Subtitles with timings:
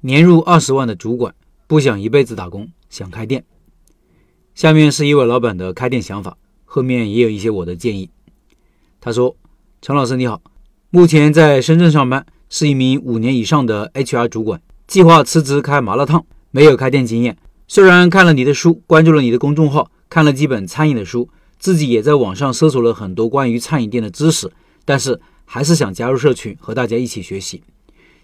[0.00, 1.34] 年入二十万的主管
[1.66, 3.44] 不想一辈子打工，想开店。
[4.54, 8.08] 下面是一位老板的开店想法，后面也有一些我的建议。
[9.00, 9.36] 他说
[9.82, 10.40] ：“陈老师你好，
[10.90, 17.36] 目前在深圳上班，是一名五年以上的 HR 主管，计划辞职开麻辣烫，没有开店经验。
[17.66, 21.28] 虽然看了你的书，关注了你的公众号，看了几本餐饮的书，
[21.58, 24.48] 自己也在网上搜索了很多关于餐饮店的知识，
[24.84, 27.62] 但是还是想加入社群和大家一起学习。”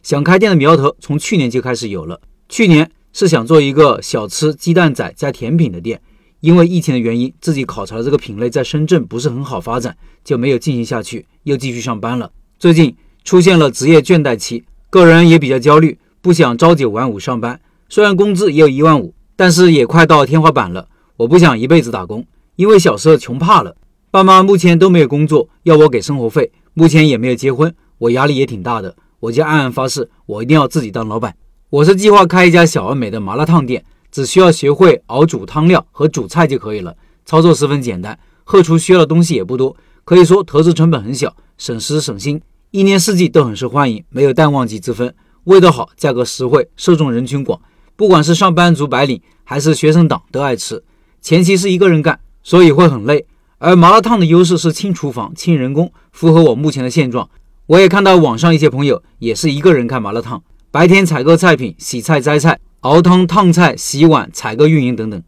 [0.04, 2.20] 想开店的苗头从去年就开始有了。
[2.46, 5.98] 去年是想做一个小吃鸡蛋仔加甜品的店，
[6.40, 12.30] 因为疫情的原因，自己考察了这个品类在深圳不是很好发展，就没有进行下去，又继续上班了。
[12.58, 12.94] 最近
[13.24, 17.58] 出现了职业倦怠期，个人也比较焦虑，不想朝九晚五上班。
[17.88, 20.86] 虽然工资也有一万五，但是也快到天花板了。
[21.16, 23.74] 我不想一辈子打工，因为小时候穷怕了。
[24.10, 28.94] 爸妈目前都没有工作，要我给生活费，目前也没有结婚，我压力也挺大的。
[29.24, 31.34] 我就暗暗发誓，我一定要自己当老板。
[31.70, 36.94] 我是计划开一家小而美的麻辣烫店，只需要学会熬煮汤料和煮菜就可以了，
[37.24, 42.38] 操作十分简单，后厨需要的东西也不多，可以说投资成本很小，省时省心，
[42.70, 47.58] 一年四季都很受欢迎，没有淡旺季之分，味道好，价格实惠，受众人群广，
[47.96, 50.84] 不管是上班族白领还是学生党都爱吃。
[51.22, 53.24] 前期是一个人干，所以会很累，
[53.56, 57.26] 而麻辣烫的优势是轻厨房、轻人工，符合我目前的现状。
[57.66, 65.22] 我也看到网上一些朋友也是一个人开麻辣烫，白天采购菜品、洗菜、摘菜、熬汤、烫菜、洗碗、采购、运营等等。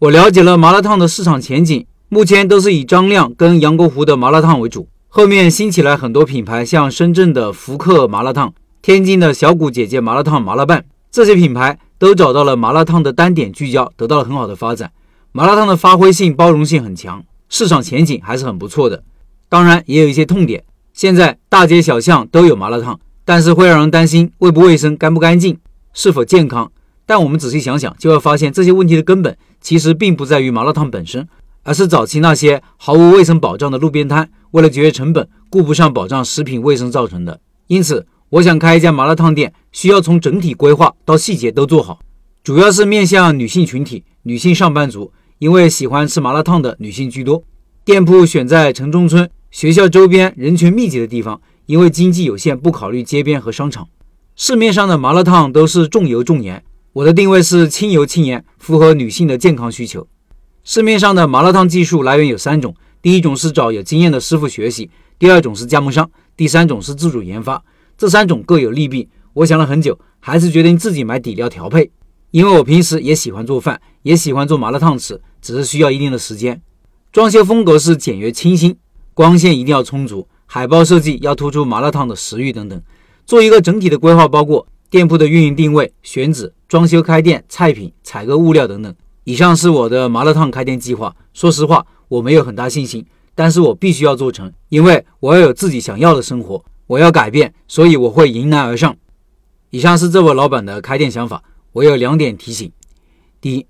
[0.00, 14.90] 我了解了麻辣烫的市场前景，目前都是以张亮跟杨国湖的麻辣烫为主，后面兴起来很多品牌，像深圳的福客麻辣烫、天津的小谷姐姐麻辣烫、麻辣拌，这些品牌都找到了麻辣烫的单点聚焦，得到了很好的发展。
[15.30, 19.04] 麻辣烫的发挥性、包容性很强，市场前景还是很不错的。
[19.48, 20.64] 当然，也有一些痛点。
[20.96, 25.58] 现在大街小巷都有麻辣烫，但是会让人担心卫不卫生、干不干净、
[25.92, 26.72] 是否健康。
[27.04, 31.28] 但我们仔细想想，就会发现这些问题的根本其实并不在于麻辣烫本身，
[31.64, 37.38] 而是早期那些毫无卫生保障的路边摊，为了节约成本，顾不上保障食品卫生造成的。
[37.66, 41.98] 因此，我想开一家麻辣烫店，需要从整体规划到细节都做好，
[42.42, 47.44] 主要是面向女性群体、女性上班族，因为喜欢吃麻辣烫的女性居多。
[47.84, 49.28] 店铺选在城中村。
[49.50, 53.88] 学校周边人群密集的地方，因为经济有限，不考虑街边和商场。
[54.34, 56.62] 市面上的麻辣烫都是重油重盐，
[56.92, 60.06] 我的定位是轻油轻盐，符合女性的健康需求。
[60.62, 66.04] 市面上的麻辣烫技术来源有三种：第一种是找有经验的师傅学习；第二种是加盟商；
[66.36, 67.64] 第三种是自主研发。
[67.96, 71.90] 这三种各有利弊，我想了很久，还是决定自己买底料调配。
[72.32, 76.60] 因为我平时也喜欢做饭，也喜欢做麻辣烫吃，只是需要一定的时间。
[77.10, 78.76] 装修风格是简约清新。
[79.16, 82.78] 光线一定要充足，海报设计要突出麻辣烫的食欲等等，
[83.24, 88.94] 做一个整体的规划，包括店铺的运营定位、选址、装修、开店、菜品、采购物料等等。
[89.24, 91.16] 以上是我的麻辣烫开店计划。
[91.32, 98.94] 说实话，我没有很大信心，但是我必须要做成，因为我要有自己想要的生活，我要改变，所以我会迎难而上。
[99.70, 102.70] 以上是这位老板的开店想法，我有两点提醒：
[103.40, 103.66] 第一，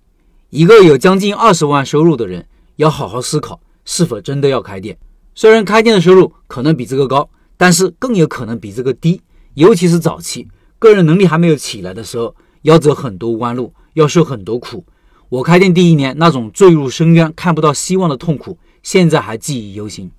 [0.51, 4.99] 一个有将近二十万收入的人，要好好思考是否真的要开店。
[5.39, 9.21] 虽然开店的收入可能比这个高，但是更有可能比这个低。
[9.53, 10.49] 尤其是早期
[10.79, 14.87] 个人能力还没有起来的时候，要走很多弯路，要受很多苦。
[15.29, 20.11] 我开店第一年那种坠入深渊、看不到希望的痛苦，现在还记忆犹新。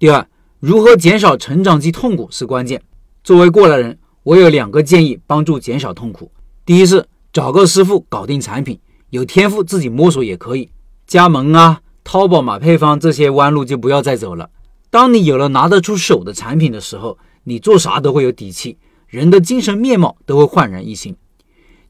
[0.00, 0.26] 第二，
[0.58, 2.82] 如何减少成长期痛苦是关键。
[3.22, 6.32] 作为过来人，我有两个建议帮助减少痛苦。
[6.66, 8.80] 第一是找个师傅搞定产品，
[9.10, 10.70] 有天赋自己摸索也可以，
[11.06, 11.82] 加盟啊。
[12.02, 14.50] 淘宝买配方这些弯路就不要再走了。
[14.90, 21.14] 当你有了拿得出手的产品的时候，你做啥都会有底气，人的精神面貌都会焕然一新。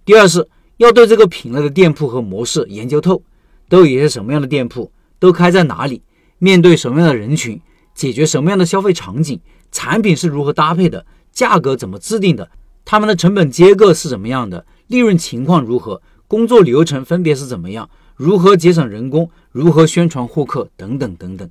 [0.05, 3.23] 第二是要对这个品类的店铺和模式研究透，
[3.69, 6.03] 都有一些什么样的店铺，都开在哪里，
[6.39, 7.61] 面对什么样的人群，
[7.95, 9.41] 解决什么样的消费场景，
[9.71, 12.51] 产品是如何搭配的，价格怎么制定的，
[12.85, 17.89] 他们的成本结构是怎么样的，利润情况如何，工作流程分别是怎么样。
[18.17, 19.31] 如何节省人工？
[19.53, 20.69] 如何宣传获客？
[20.77, 21.51] 等等等等。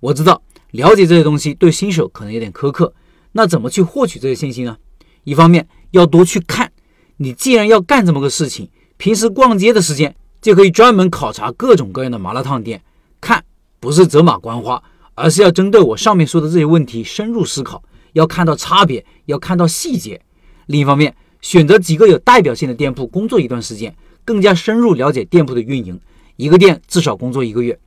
[0.00, 2.92] 我知道了解这些东西对新手可能有点苛刻。
[3.32, 4.76] 那怎么去获取这些信息呢？
[5.24, 6.70] 一方面要多去看。
[7.16, 12.82] 你既然要干这么个事情，平时逛街的时间就可以专门考察各种各样的麻辣烫店。
[13.20, 13.44] 看
[13.80, 14.82] 不是走马观花，
[15.14, 17.82] 而是要针对我上面说的这些问题深入思考，
[18.12, 20.20] 要看到差别，要看到细节。
[20.66, 23.94] 另一方面，选择几个有代表性的店铺工作一段时间。
[24.26, 26.00] 更加深入了解店铺的运营，
[26.36, 27.78] 一个店至少工作一个月。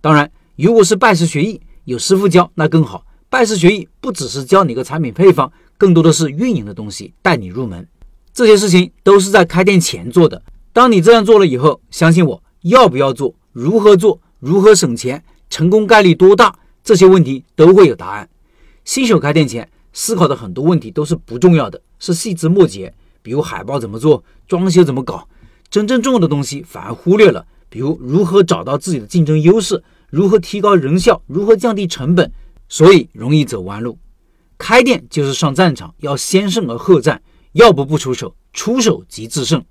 [0.00, 3.04] 当然，如果是拜师学艺，有师傅教那更好。
[3.28, 7.86] 拜师学艺不只是教你个产品配方，更多的是运营的东西，带你入门。
[8.32, 10.42] 这些事情都是在开店前做的。
[10.72, 16.54] 当你这样做了以后，相信我，要不要做，如何做，如何省钱，成功概率多大，
[16.84, 18.28] 这些问题都会有答案。
[18.84, 25.26] 新手开店前思考的很多问题都是不重要的，是细枝末节，比如海报怎么做，装修怎么搞，
[25.68, 32.30] 真正重要的东西反而忽略了，比如如何找到自己的竞争优势，如何提高人效，如何降低成本，
[32.68, 33.98] 所以容易走弯路。
[34.58, 37.22] 开店就是上战场，要先胜而后战，
[37.52, 39.62] 要不不出手，出手即制胜。